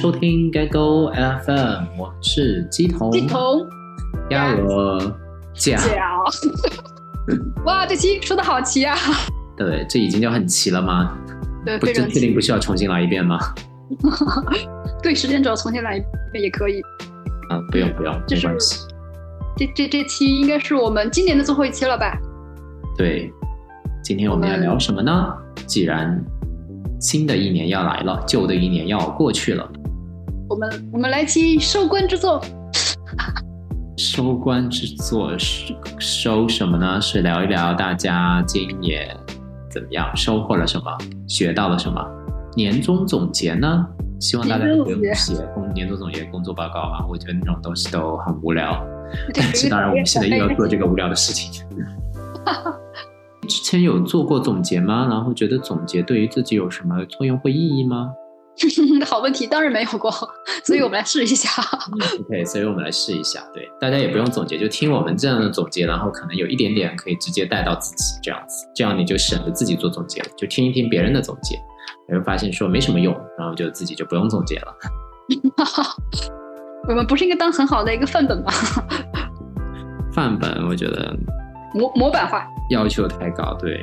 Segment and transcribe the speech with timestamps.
[0.00, 3.66] 收听 Gaggle FM，我是鸡头，鸡头
[4.30, 5.14] 鸭鹅
[5.52, 5.76] 脚。
[7.66, 8.96] 哇，这期说的好齐啊！
[9.58, 11.14] 对，这已经叫很齐了吗？
[11.66, 13.38] 对，不确定不需要重新来一遍吗？
[15.04, 16.80] 对，时间轴重新来一遍也可以。
[17.50, 18.86] 啊，不用不用，没关系。
[19.58, 22.16] 这这这期应该是我们今年的最后一期了吧？
[22.96, 23.30] 对，
[24.02, 25.30] 今天我们要聊什么呢？
[25.66, 26.18] 既然
[26.98, 29.70] 新的一年要来了，旧的一年要过去了。
[30.50, 32.42] 我们我们来期收官之作。
[33.96, 37.00] 收官之作是收什么呢？
[37.00, 39.16] 是聊一聊大家今年
[39.70, 40.86] 怎么样，收获了什么，
[41.28, 42.04] 学到了什么？
[42.56, 43.86] 年终总结呢？
[44.18, 48.84] 希望大家不用写工年终总结工作报告啊，我觉得那种东西都很无聊。
[49.32, 51.64] 但是 当然，我们现在又要做这个无聊的事情。
[53.46, 55.06] 之前有做过总结吗？
[55.08, 58.10] 然后觉得总结对于自己有什么作用或意义吗？
[59.06, 60.10] 好问题，当然没有过，
[60.64, 61.50] 所以我们来试一下。
[62.20, 63.40] OK，所以我们来试一下。
[63.54, 71.56] 对，大家也不用总结，就听我们这样的总结，然后可能有一点点可以直接带到自己这样子，这样你就省得自己做总结了，就听一听别人的总结，
[72.08, 74.74] 你会发现说没什么用，然后就自己就不用总结了。
[76.88, 78.52] 我们不是应该当很好的一个范本吗？
[80.12, 81.16] 范本，我觉得
[81.72, 82.46] 模模板化。
[82.70, 83.82] 要求太高，对，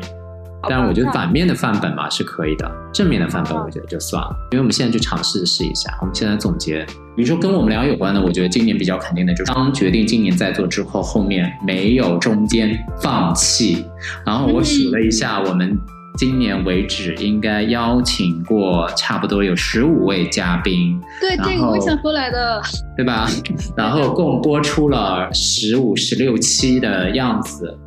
[0.69, 5.97] 但是我觉得反面的范本嘛是可以的，正面的范本我觉得就算了，因为我们现在就尝试试一下。
[6.01, 13.85] 我们现在总结，比如说跟我们俩有关的，我觉得今年比较肯定的就是，当决定今年再做之后，后面没有中间放弃。
[14.25, 15.77] 然后我数了一下，我们
[16.17, 22.61] 今年为止应该邀请过差不多有十五位嘉宾，对，这个我想说来的，
[22.95, 23.27] 对吧？
[23.75, 27.77] 然后共播出了十五、十六期的样子。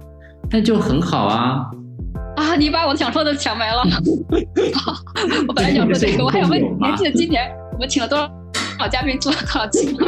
[0.52, 1.64] 那就很好啊！
[2.40, 3.82] 啊，你把我想说的抢没了。
[5.46, 8.26] 我本来想说这个，我还想问，你还记得今年我们请了多少
[8.80, 10.06] 好嘉宾做了多少期吗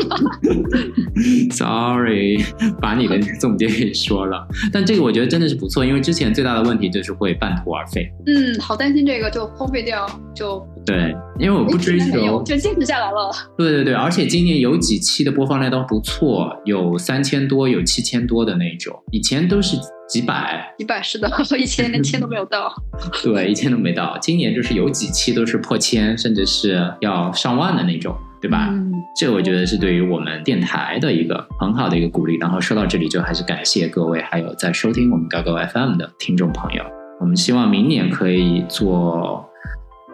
[1.51, 2.42] ？Sorry，
[2.80, 4.48] 把你的总结给说了。
[4.73, 8.08] 但这个我觉得真的是不错，因为之前最大的问题就是会半途而废。
[8.27, 10.67] 嗯，好担心这个就荒废掉就。
[10.86, 13.30] 对，因为我不追求，就坚持下来了。
[13.58, 19.77] 对对对，而且今年有几期的播放量都不错，有三千多，有七千多的那种，以前都是
[20.08, 20.75] 几百。
[20.77, 22.75] 几百是的，我以前连千都没有到。
[23.23, 24.19] 对，一千都没到。
[24.20, 28.69] 今年就是有几期都是破千，甚至是要上万的那种，对吧？
[28.73, 32.36] 嗯，这个我觉得是对于我们电台的一个很好的一个鼓励。
[32.36, 36.83] 然后说到这里，就还是感谢各位还有在收听我们高高 FM 的听众朋友。
[37.20, 39.48] 我们希望明年可以做。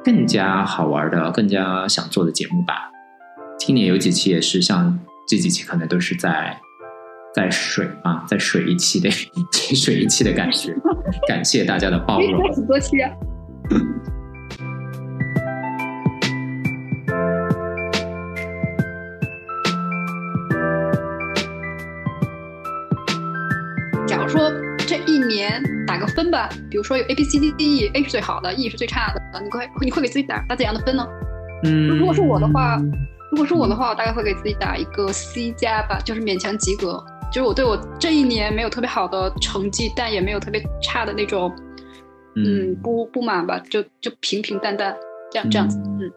[0.05, 2.89] 更加好玩的、更加想做的节目吧。
[3.59, 6.57] 今年有几期也是像这几期，可能都是在
[7.35, 9.11] 在水啊，在水一期的
[9.75, 10.75] 水一期的感觉。
[11.27, 12.41] 感谢大家的包容。
[12.55, 13.11] 很多期啊。
[25.99, 31.05] 打个分吧，比如说有 A B C D D E，A 是最好的，E 是最差的，你会你会给自己打打怎样的分呢？
[31.65, 32.81] 嗯，如果是我的话，
[33.33, 37.05] 如果是我的话，我大概会给自己打一个 C 加吧，就是勉强及格。
[37.33, 41.53] 就是我对我这一年没有特别好的成绩，但也没有特别差的那种，
[42.37, 44.97] 嗯，不不满吧，就就平平淡淡
[45.33, 45.79] 这样这样子。
[45.79, 46.13] 嗯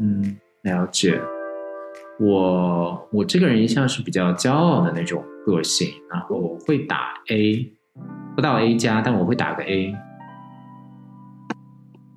[0.00, 1.20] 嗯，了解。
[2.18, 7.72] 我我这个人一向是比较骄傲的那种个性，然后我会打 A。
[8.34, 9.94] 不到 A 加，但我会打个 A。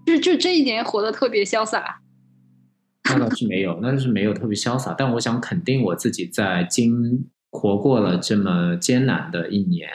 [0.06, 2.00] 就就这一年活得特别潇洒。
[3.10, 4.94] 那倒是没有，那就是没有特别潇洒。
[4.98, 9.90] 但我想肯定我自己在经活过了这么艰难的一年，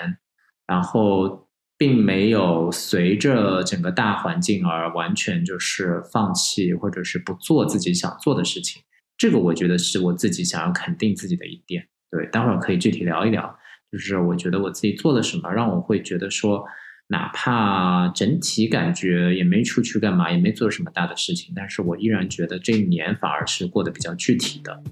[0.66, 8.82] 然后并没有随着整个大环境而完全就是放弃或者是不做自己想做的事情。
[9.18, 11.86] 这个我觉得是我自己想要肯定自己的一点。
[12.10, 13.58] 对，待会儿可以具体聊一聊。
[13.92, 16.64] 就是我觉得我自己做了什么，让我会觉得说，
[17.08, 24.82] 哪怕整体感觉也没出去干嘛，也没做什么大的事情，但是我依然觉得这一年反而是过得比较具体的，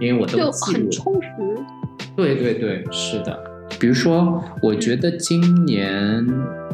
[0.00, 1.28] 因为我都很充实。
[2.14, 3.42] 对对对，是的。
[3.80, 6.24] 比如说，我觉得今年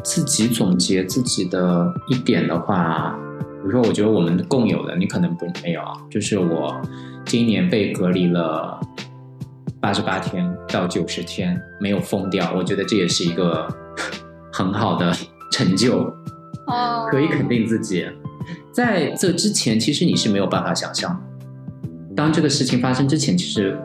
[0.03, 6.79] 自己总结自己的一点的话，比如说，我觉得我们共有的，你可能不没有啊，就是我
[7.25, 8.79] 今年被隔离了。
[9.83, 13.67] 八十八天到九十天没有疯掉，我觉得这也是一个
[14.49, 15.13] 很好的
[15.51, 16.05] 成就，
[16.67, 18.07] 哦，可以肯定自己。
[18.71, 21.21] 在这之前，其实你是没有办法想象，
[22.15, 23.77] 当这个事情发生之前，其实，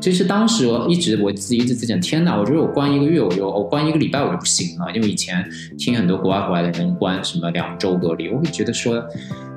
[0.00, 5.48] 其实当时我一直我自己一直在讲，天哪，我觉得我关一个月，我就我关一个礼拜我就不行了，因为以前
[5.78, 9.00] 听很多国外回来的人关什么两周隔离，我会觉得说。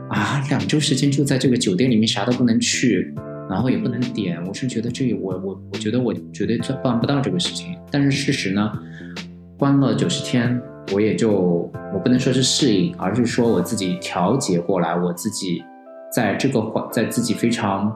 [0.10, 3.16] 啊，两周时间就在这个酒店里面啥都不能去，
[3.54, 7.78] 然后也不能点，我是觉得这我我我觉得我绝对做办不到这个事情。
[7.92, 8.74] 但是事实呢，
[9.60, 10.60] 关了九十天，
[10.92, 11.32] 我也就
[11.94, 15.64] 我不能说是适应，而是说我自己调节过来，我自己
[16.12, 17.96] 在这个环在自己非常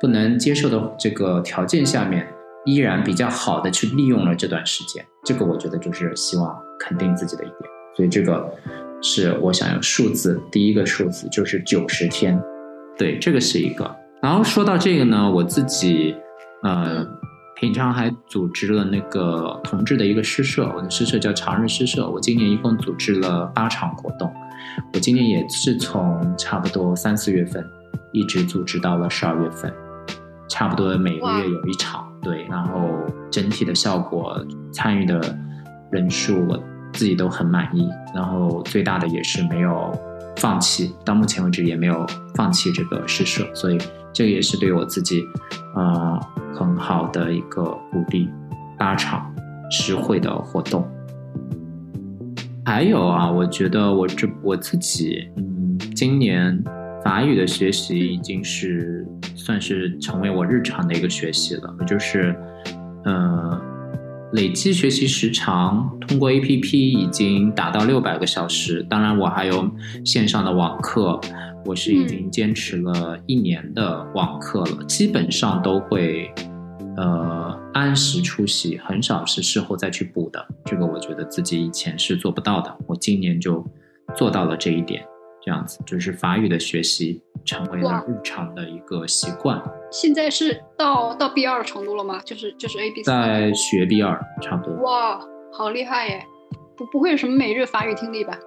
[0.00, 2.24] 不能接受的这个条件下面，
[2.64, 5.04] 依然比较好的去利用了这段时间。
[5.24, 7.58] 这个我觉得就是希望肯定自己的一点，
[7.96, 8.48] 所以这个。
[9.04, 12.40] 是我想要数字，第一个数字就是九十天，
[12.96, 13.96] 对，这个是一个。
[14.22, 16.14] 然后说到这个呢，我自己
[16.62, 17.04] 呃，
[17.56, 24.32] 平常还组织了那个同志的一个诗社，我的诗社叫长日诗社，我今年一共组织了八场活动，
[24.94, 27.68] 我今年也是从差不多三四月份
[28.12, 29.74] 一直组织到了十二月份，
[30.48, 32.88] 差不多每个月有一场，对，然后
[33.28, 34.40] 整体的效果，
[34.72, 35.20] 参与的
[35.90, 36.62] 人数我。
[36.94, 39.90] 自己都很满意，然后最大的也是没有
[40.36, 43.78] 放弃，到目前为止也没有放弃这个诗社，所以
[44.12, 45.22] 这也是对我自己，
[45.74, 46.20] 呃，
[46.54, 48.28] 很好的一个鼓励。
[48.78, 49.32] 八场
[49.70, 50.84] 实惠的活动，
[52.64, 56.60] 还有啊，我觉得我这我自己，嗯，今年
[57.04, 59.06] 法语的学习已经是
[59.36, 62.34] 算是成为我日常的一个学习了，就是，
[63.04, 63.60] 嗯。
[64.32, 69.70] 累计学习时长通过 APP 已经达到六百个小时，当然我还有
[70.06, 71.20] 线上的网课，
[71.64, 76.32] 我是已经坚持了一年的网课了，基本上都会
[76.96, 80.46] 呃按时出席，很少是事后再去补的。
[80.64, 83.64] 这个我觉得自己以前是做不到的，我今年就
[84.16, 85.04] 做到了这一点。
[85.44, 89.60] 这样子就是法语的学习成为了日常的一个习惯。
[89.90, 92.20] 现在是到到 B 二程度了吗？
[92.24, 94.76] 就是就是 A B 在学 B 二，差不多。
[94.84, 95.20] 哇，
[95.52, 96.24] 好厉害耶！
[96.76, 98.38] 不不会有什么每日法语听力吧？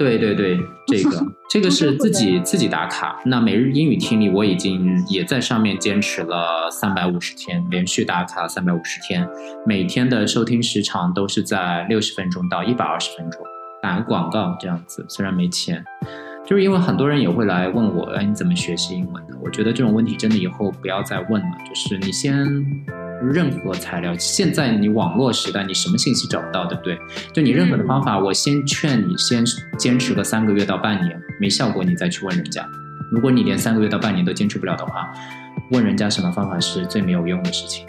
[0.00, 3.20] 对对对，这个 这个是自己自己打卡。
[3.26, 9.28] 那每日英语听力我已经也在上面坚持了三百五十天，连续打卡三百五十天，
[9.66, 13.42] 每天的收听时长都是在六十分钟到一百二十分钟。
[13.82, 15.84] 打个广告这样子，虽然没钱。
[16.46, 19.34] 就是因为很多人也会来问我，哎，你怎么学习英文的？
[19.44, 21.48] 我觉得这种问题真的以后不要再问了。
[21.68, 22.42] 就是你先，
[23.22, 26.98] 任何材料，现在你网络时代，你什么信息找不到，对不对？
[27.32, 29.44] 就你任何的方法，我先劝你先
[29.78, 32.66] 坚持个三个月到半年，没效果你再去问人家。
[33.10, 35.12] 如果你连三个月到半年都坚持不了的话，
[35.70, 37.86] 问人家什么方法是最没有用的事情。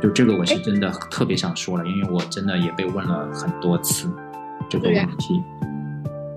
[0.00, 4.08] 就这个我是真的特别想说了，因为我真的也被问了很多次
[4.68, 5.34] 这个问题。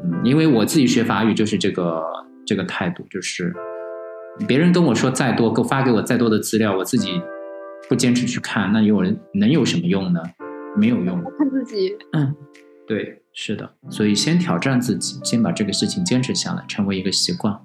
[0.03, 2.03] 嗯，因为我自己学法语就是这个
[2.45, 3.55] 这个态度，就是
[4.47, 7.21] 别人跟我说再多，给发给我再多的资料，我自己
[7.87, 10.21] 不坚持去看，那有人能有什么用呢？
[10.75, 11.23] 没有用。
[11.37, 11.95] 看自己。
[12.13, 12.35] 嗯，
[12.87, 13.75] 对，是的。
[13.91, 17.55] 所以先挑战自己，先把这个事情坚持下来，成为一个习惯，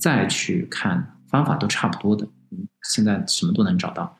[0.00, 2.24] 再去看方法都差不多的。
[2.52, 4.16] 嗯，现在什么都能找到。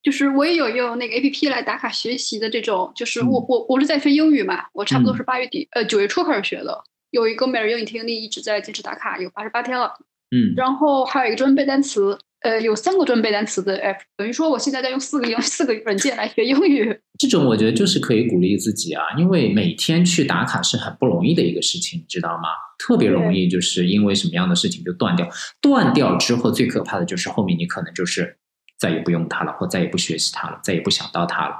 [0.00, 9.92] 就是我也有用那个 A P P 来打卡学习的这种，就是我我我是在学英语嘛，我差不多是八月底呃九月初开始学的，有一个每日英语听力一直在坚持打卡，有八十八天了，
[10.30, 17.00] 嗯，然后还有一个专门背单词，呃，有三个专门背单词的 App，等于说我现在在用四个英四个软件来学英语。
[17.18, 22.48] 这种我觉得就是可以鼓励自己啊，因为每天去打卡是很不容易的一个事情，你知道吗？
[22.78, 25.28] 特别容易就是因为什么样的事情就断掉，
[25.60, 28.36] 断掉之后最可怕的就是后面你可能就是。
[28.80, 31.56] 再也不用它了，或再也不学习它了，再也不想到它了。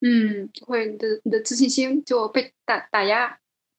[0.00, 3.36] 嗯，会你的你的自信心就被打打压。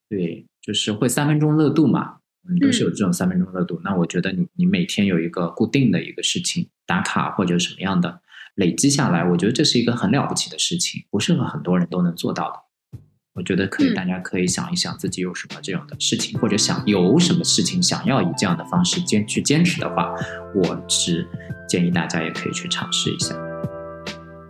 [0.07, 2.16] 对，就是会三分钟热度嘛，
[2.49, 3.79] 嗯，都是有这种三分钟热度。
[3.83, 8.21] 那我觉得你你每天有一个固定的一个事情打卡或者什么样的
[8.55, 12.99] 累积下来，我觉得这是一个很了不起的事情，不是很多人都能做到的。
[13.33, 20.11] 我觉得可以，大家可以想一想自己有什么这样的事情，或者想有什么事情想要以这样的方式坚去坚持的话，
[20.55, 21.27] 我是
[21.69, 23.35] 建议大家也可以去尝试一下。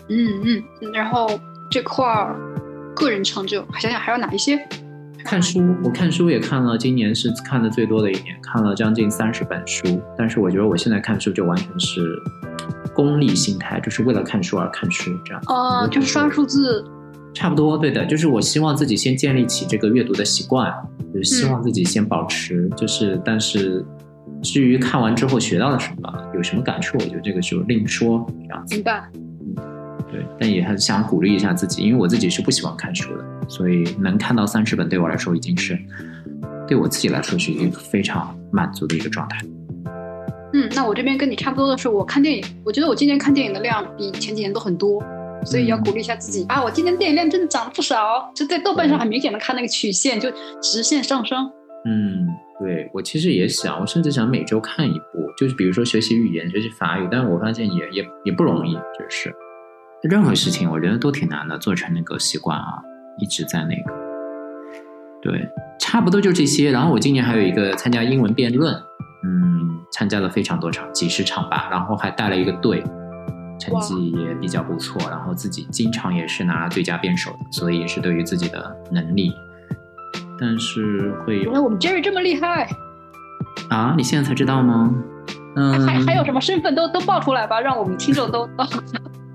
[0.08, 1.28] 嗯嗯，然后
[1.70, 2.34] 这块儿
[2.96, 4.58] 个人成就，想想还有哪一些？
[5.28, 10.02] 看书，我看书也看了，今年是看的最多的一年，看了将近三十本书。
[10.18, 12.00] 但是我觉得我现在看书就完全是
[12.96, 15.44] 功利心态，就是为了看书而看书这样。
[15.48, 16.82] 哦，就是刷数字。
[17.34, 20.74] 差不多，对的，就是我希望自己先建立起这个阅读的习惯，
[21.14, 23.86] 就是希望自己先保持，就是但是
[24.42, 28.76] 至于看完之后学到了什么，有什么感触，我觉得这个就另说，这样子。
[28.76, 29.04] 明白。
[29.14, 29.56] 嗯，
[30.10, 35.78] 对，但也很想鼓励一下自己，因为我自己是不喜欢看书的，所以能看到三十本对我来说已经是
[36.68, 39.40] 对我自己来说是一个非常满足的一个状态。
[40.54, 45.04] 嗯，那我这边跟你差不多的是，我看电影，我觉得我今年看电影的量比前几年都很多。
[45.46, 46.62] 所以要鼓励一下自己啊！
[46.62, 50.30] 我今年电影量真的涨了不少，就在豆瓣上很明显的看那个曲线就
[50.62, 51.46] 直线上升。
[51.86, 52.28] 嗯，
[52.60, 59.32] 对我其实也想，我甚至想每周看一部，就是比如说学习语言、学习法语，但是我发现也也也不容易，就是
[60.02, 62.82] 任何事情我觉得都挺难的，做成那个习惯啊，
[63.20, 63.94] 一直在那个。
[65.22, 66.72] 对，差不多就这些。
[66.72, 68.74] 然后我今年还有一个参加英文辩论，
[69.24, 72.84] 嗯，参加了非常多场，几十场吧，然后还带了一个队，
[73.60, 75.02] 成绩也比较不错。
[75.10, 79.34] 然后自己经常也是拿最佳辩手的，所以也是对于自己的能力。
[80.40, 82.70] 但是会原来我们 Jerry 这么厉害
[83.72, 83.96] 啊！
[83.98, 84.94] 你现在才知道吗？
[85.56, 88.64] 嗯，还还有什么身份都都报出来吧，让我们听众都都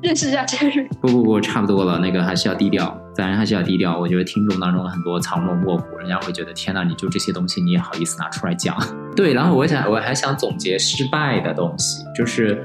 [0.03, 0.89] 认识一下 Jerry。
[1.01, 3.99] 不不不，差不多了，那个还是要低调，咱还是要低调。
[3.99, 8.77] 我觉得听众当中很多藏龙卧虎，人家会觉得天呐，你就这些东西你也好意思拿出来讲？
[9.15, 12.63] 对，然后我想 我还想总结失败的东西，就是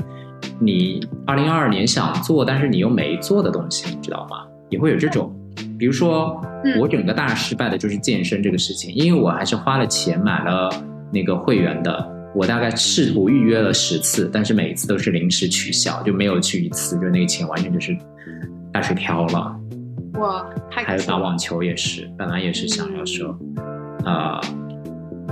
[0.60, 4.46] 你二零二二年想做但是你又没做的东西，你知道吗？
[4.70, 5.34] 也会有这种。
[5.78, 6.42] 比如说，
[6.80, 10.70] 我整个大失败的就是健身这个事情，因为我还是花了钱买了
[11.14, 17.98] 那个会员的，我大概试图预约了十次，但是每一次都是临时取消，就没有去一次，就那个钱完全就是
[18.72, 19.60] 大水漂了。
[20.20, 23.36] 哇，还有打网球也是，本来也是想要说，
[24.06, 24.40] 呃，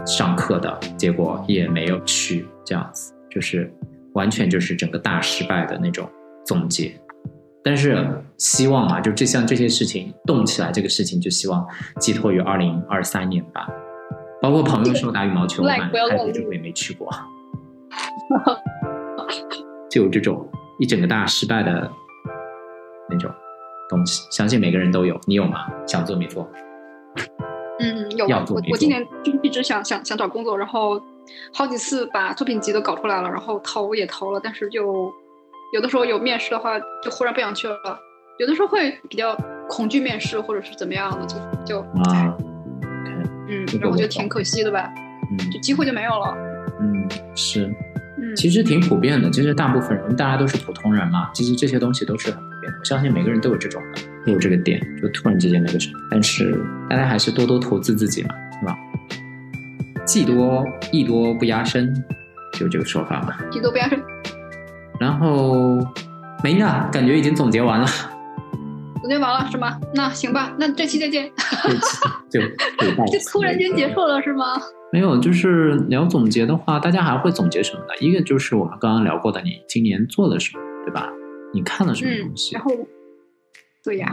[0.04, 3.72] 上课的，结果也没有去，这样子就是
[4.14, 6.10] 完全就是整个大失败的那种
[6.44, 6.92] 总结。
[7.64, 8.04] 但是
[8.40, 11.64] 希望啊，就这像这些事情动起来，这个事情就希望
[12.00, 13.68] 寄托于二零二三年吧。
[14.46, 17.10] 包括朋友说打羽毛球，泰国就也没去过，
[19.90, 20.48] 就有这种
[20.78, 21.92] 一整个大失败的
[23.10, 23.32] 那种
[23.90, 24.22] 东西。
[24.30, 25.66] 相信每个人都有，你有吗？
[25.88, 26.48] 想做没做？
[27.80, 28.28] 嗯，有。
[28.28, 31.02] 我我今年就一直想想想找工作，然后
[31.52, 35.12] 好几次把作品集都搞出来了，然后投也投了，但是就。
[35.74, 37.76] 有的时候有面试的话，就忽然不想去了；
[38.38, 39.36] 有的时候会比较
[39.68, 41.36] 恐惧面试，或者是怎么样的，就
[41.66, 42.38] 就啊，
[43.48, 44.92] 嗯，然后我觉得挺可惜的吧，
[45.32, 46.36] 嗯，就机会就没有了。
[46.80, 47.66] 嗯，是，
[48.18, 52.80] 嗯，其实挺普遍的，其实大部分人大家都是普通人嘛，其实这些东西都是很普遍的。
[52.80, 56.00] 我相信每个人都有这种的，都有这个点，就突然之间那个什么。
[56.12, 58.78] 但是大家还是多多投资自己嘛，是吧？
[60.06, 61.94] 技多艺多不压身，
[62.54, 63.36] 就这个说法嘛。
[63.52, 64.00] 技多不压身。
[65.00, 65.78] 然后
[66.44, 67.88] 没了，感觉已经总结完了。
[69.06, 69.80] 总结完了是吗？
[69.94, 71.32] 那行吧，那这期再见。
[72.28, 74.60] 就就突然间结束了是吗？
[74.92, 77.90] 没有，就是聊总结的话，大家还会总结什么呢？
[78.00, 81.08] 一个就是我们刚刚聊过的，你今年做了什么，对吧？
[81.54, 82.56] 你看了什么东西？
[82.56, 82.72] 然后，
[83.84, 84.12] 对呀，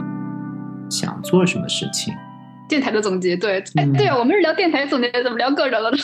[0.91, 2.13] 想做什么事情？
[2.69, 5.97] 电台的总结，对，哎，对啊，我们是聊电台总结，怎么聊个人了呢？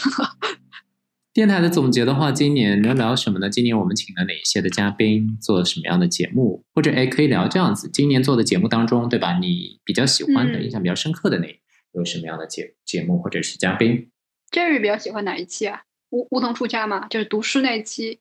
[1.32, 3.50] 电台的总结的话，今年聊聊什么呢？
[3.50, 6.66] 今年我们请了哪些的嘉宾，做了什么样的节目？
[6.74, 9.38] 或者哎，可以聊这样子，今年做的节目当中，对吧？
[9.38, 11.48] 你比较喜欢的、印象比较深刻的那
[11.94, 14.10] 有什么样的节节目或者是嘉宾
[14.52, 15.84] ？Jerry 比较喜欢哪一期啊？
[16.10, 18.20] 梧梧桐出家嘛，就是读诗那期。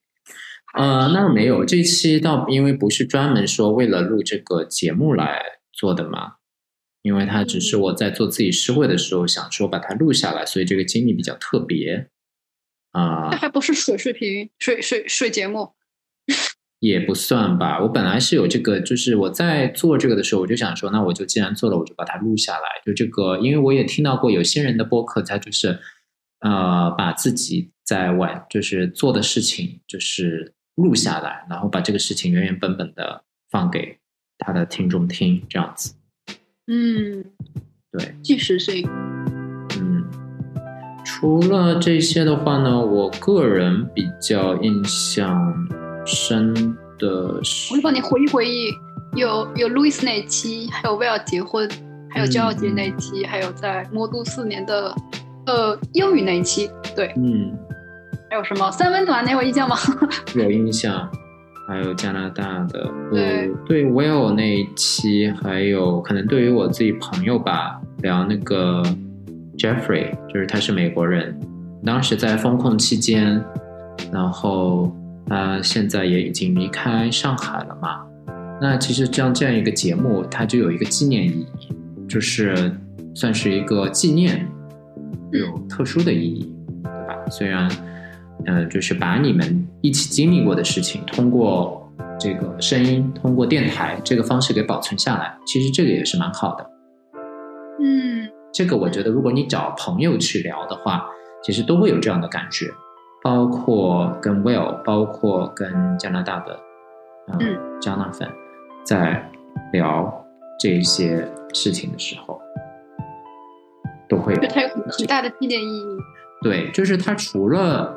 [0.74, 5.40] 呃，那没有，这期倒因为不是专门说为了录这个节目来
[5.72, 6.34] 做的嘛，
[7.00, 12.10] 因为它只是我在做自己诗会的时候想说把它录下来，所以这个经历比较特别。
[12.98, 15.72] 啊，那还不是水视频、水水水节目，
[16.80, 17.80] 也不算吧。
[17.80, 22.62] 我本来是有这个，就是我在做这个的时候，我就想说，那我就既然做了，我就把它录下来。
[22.84, 25.78] 就这个，因为我也听到过有些人的播客，他就是
[26.40, 33.98] 呃，把自己在晚就是做的事情，就是录下来，然后把这个事情原原本本的放给
[34.38, 35.94] 他的听众听，这样子。
[36.66, 37.24] 嗯，
[37.92, 38.88] 对，即时性。
[41.20, 45.52] 除了这些的话呢，我个人比较印象
[46.06, 46.54] 深
[46.96, 48.72] 的是，我就帮你回忆回忆，
[49.16, 51.68] 有有 Louis 那期，还有威尔结婚，
[52.08, 54.94] 还有骄傲节那期，还有在魔都四年的
[55.46, 57.52] 呃英语那一期，对，嗯，
[58.30, 59.76] 还有什么三温暖，你有印象吗？
[60.36, 61.10] 有印象，
[61.66, 68.84] 还有加拿大的，对对，Will 那一期，还有可能对于我自己朋友吧，聊那个。
[69.58, 71.38] Jeffrey 就是他是美国人，
[71.84, 73.44] 当时在封控期间，
[74.12, 74.94] 然后
[75.26, 78.04] 他现在也已经离开上海了嘛。
[78.60, 81.72] 那其实这样这样一个节目，它就有一个纪念意义，
[82.08, 82.72] 就是
[83.14, 84.46] 算是一个纪念，
[85.32, 87.30] 有特殊的意义，对吧？
[87.30, 87.68] 虽然，
[88.46, 91.88] 嗯，就是把你们一起经历过的事情，通过
[92.18, 96.70] 这个声音，通过电台这个方式给保存下来，其实这个也是蛮好的。
[97.80, 98.28] 嗯。
[98.52, 101.06] 这个我觉得，如果你找朋友去聊的话，
[101.42, 102.66] 其实都会有这样的感觉，
[103.22, 106.58] 包括跟 Will，包括跟加拿大的
[107.38, 108.30] 嗯 Jonathan
[108.84, 109.30] 在
[109.72, 110.24] 聊
[110.58, 112.40] 这些事情的时候，
[114.08, 114.40] 都会有。
[114.40, 115.86] 就它有很很大的纪念意义。
[116.42, 117.94] 对，就是它除了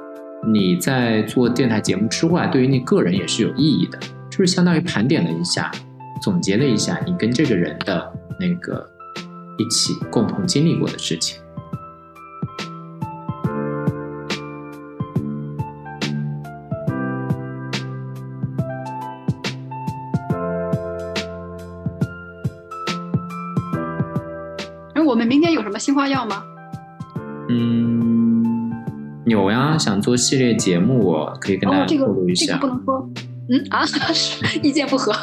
[0.51, 3.97] 你在做电台节目之外，对于你个人也是有意义的，
[4.29, 5.71] 就是相当于盘点了一下，
[6.21, 8.87] 总结了一下你跟这个人的那个
[9.61, 11.39] 一起共同经历过的事情。
[24.95, 26.43] 哎我们明天有什么新花样吗？
[27.49, 28.71] 嗯，
[29.25, 32.57] 有呀，想做系列节目，我可以跟大家透露一下。
[32.59, 33.09] 这个不能说。
[33.49, 35.13] 嗯啊， 是意见不合。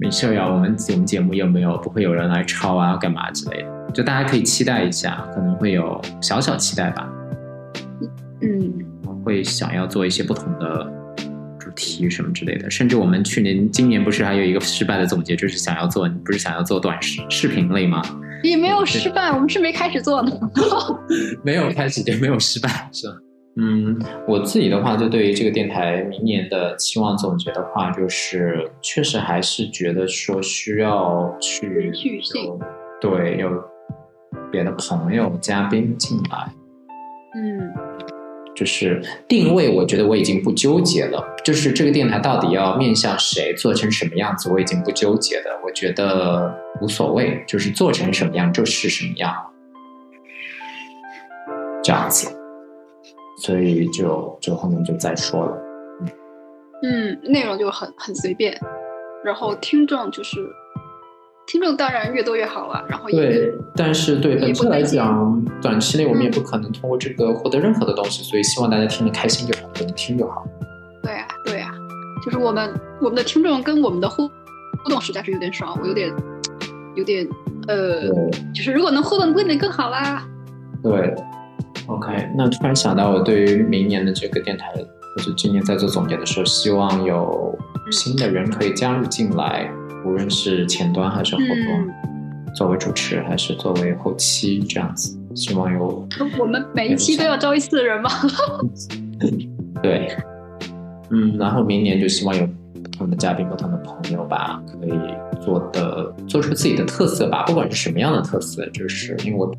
[0.00, 7.06] 没事呀，我们我们节目又没有不会有人来抄啊，干嘛之类的，就大家可以期待一下，可能会有小小期待吧。
[8.40, 8.72] 嗯，
[9.22, 10.90] 会想要做一些不同的
[11.58, 18.00] 主题什么之类的，甚至我们去年、今年不是还有一个失败的总结，就是想要做，你不是想要做短视视频类吗？
[18.42, 20.32] 也没有失败，我们是没开始做呢。
[21.44, 23.14] 没有开始就没有失败，是吧？
[23.56, 31.92] 嗯，我自己的话，就对于这个电台明年的期望总结的话，就是确实还是觉得说需要去
[32.34, 32.58] 有
[33.00, 33.50] 对有
[34.52, 36.52] 别的朋友嘉宾进来，
[37.34, 37.72] 嗯
[38.54, 41.22] 就是定位，我觉得我已经不纠结了。
[41.44, 45.50] 就是这个电台到底要面向谁，做成什么样子，我已经不纠结的。
[45.64, 49.34] 我觉得无所谓，就是做成什么样就是什么样，
[51.82, 52.39] 这样子。
[53.40, 55.56] 所以就就后面就再说了。
[56.82, 58.54] 嗯，内容就很很随便，
[59.24, 60.38] 然后听众就是
[61.46, 70.46] 听众当然越多越好啊，然后也对，但是对本期来讲，短期内我们也嗯不可能通过这个获得任何的东西，所以希望大家听得开心就好，就能听就好。
[71.02, 71.72] 对啊对啊，
[72.24, 74.28] 就是我们我们的听众跟我们的互
[74.84, 76.10] 互动实在是有点少，我有点
[76.94, 77.26] 有点
[77.68, 78.08] 呃，
[78.54, 80.26] 就是如果能互动会能更好啦。
[80.82, 81.14] 对
[81.90, 87.58] ，OK，那突然想到，我对于明年的这个电台，或者今年在做总结的时候，希望有
[87.90, 89.70] 新的人可以加入进来，
[90.04, 98.10] 无论是前端还是后端，嗯，作为主持还是作为后期这样子，希望有 我们每一期都要招一次人吗？
[99.82, 100.16] 对，
[101.10, 102.46] 嗯，然后明年就希望有
[102.82, 104.92] 不同的嘉宾、不同的朋友吧，可以
[105.40, 109.50] 做的做出自己的特色吧，不管是什么样的特色，就是因为我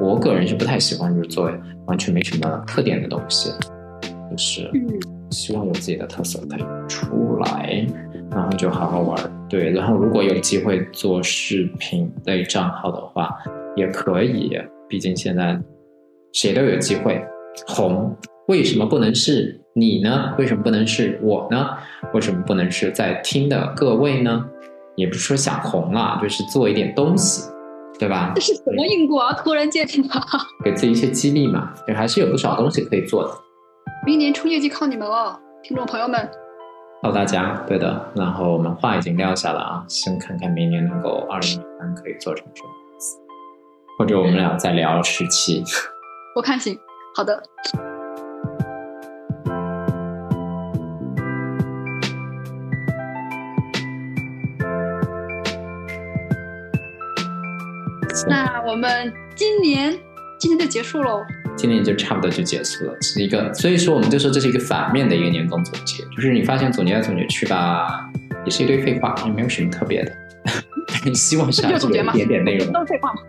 [0.00, 1.50] 我个人是不太喜欢就是做
[1.86, 3.50] 完全没什么特点的东西，
[4.30, 4.86] 就是嗯
[5.30, 7.86] 希望有自己的特色可以出来，
[8.30, 9.30] 然后就好好玩儿。
[9.48, 13.30] 对，然后如果有机会做视频类账号的话，
[13.76, 14.50] 也可以，
[14.88, 15.56] 毕竟现在
[16.32, 17.24] 谁都有机会
[17.66, 18.16] 红，
[18.48, 20.34] 为什么不能是你呢？
[20.36, 21.70] 为什么不能是我呢？
[22.12, 24.44] 为什么不能是在听的各位呢？
[24.96, 27.48] 也不是说想红啊，就是做一点东西，
[28.00, 28.40] 对吧这？
[28.40, 29.34] 是什么因果啊？
[29.34, 29.86] 突然间，
[30.64, 33.30] 给自己一些激励嘛，就还是有不少东西可以做的。
[34.06, 36.26] 明年冲业绩靠你们了，听众朋友们。
[37.02, 38.10] 靠大家，对的。
[38.14, 43.18] 然后我们话已经撂下了啊，先看看明年能够二零二三可以做成什么样子，
[43.98, 45.62] 或者我们俩再聊十七。
[46.34, 46.78] 我看行，
[47.14, 47.42] 好的。
[58.28, 59.98] 那我们今年
[60.38, 61.22] 今年就结束喽。
[61.56, 68.08] 今年就差不多就结束了，是一个，所以说我们就说这是一个反面的一个年终总结，就是你发现总结来总结去吧，
[68.44, 70.12] 也是一堆废话，也没有什么特别的。
[71.04, 72.72] 你希望是还是有一点点内容。
[72.72, 73.20] 都是废话嘛。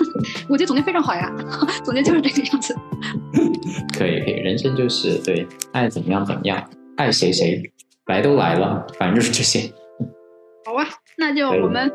[0.48, 1.32] 我觉得总结非常好呀，
[1.82, 2.74] 总结就是这个样子。
[3.96, 6.62] 可以可以，人生就是对，爱怎么样怎么样，
[6.96, 7.62] 爱谁谁，
[8.06, 9.72] 来都来了，反正就是这些。
[10.66, 11.90] 好啊，那就我们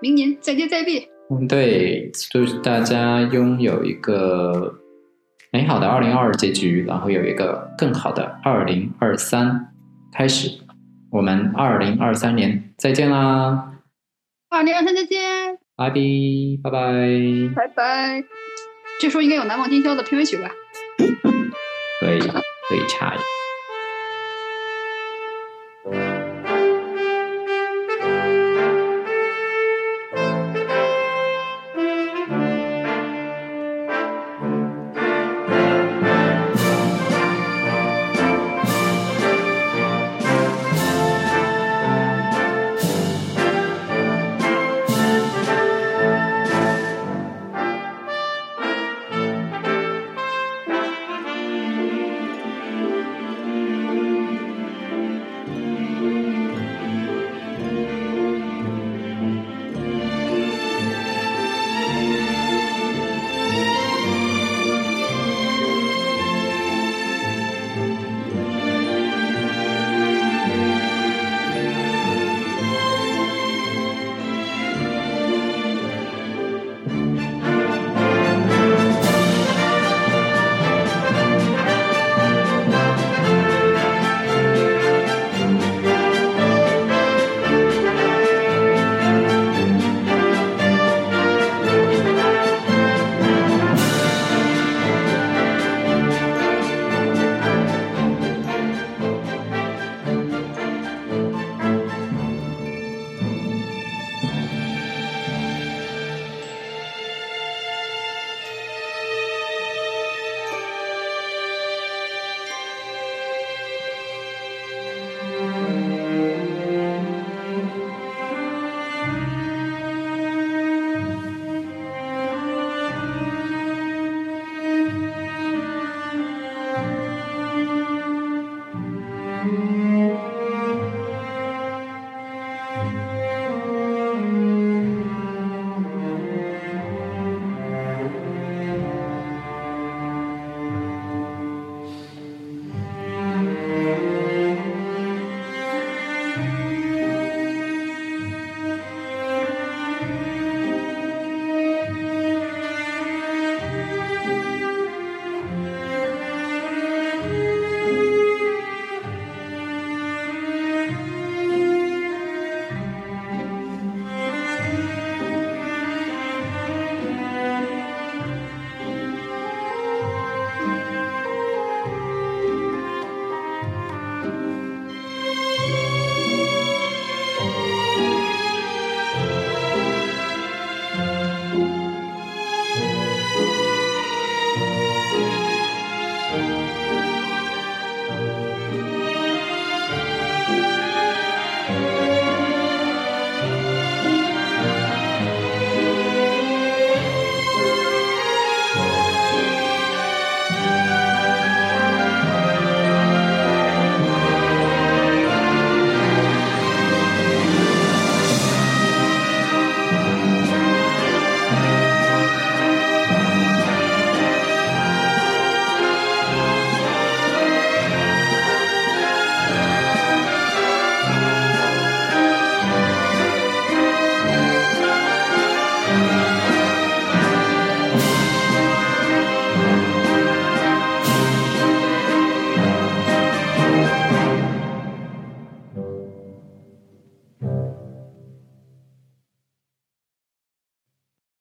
[0.00, 1.08] 明年再接再厉。
[1.30, 4.74] 嗯，对，祝大家拥有一个
[5.52, 9.72] 美好的二零二二结局，然后有一个更好的二零二三
[10.12, 10.50] 开始。
[11.12, 13.72] 我们二零二三年再见啦，
[14.48, 15.94] 二零二三再见，拜拜，
[16.62, 17.54] 拜拜。
[17.54, 18.24] 拜拜。
[19.00, 20.50] 这时候应该有难忘今宵的片尾曲吧？
[22.00, 22.26] 可以可
[22.76, 23.39] 以插一个。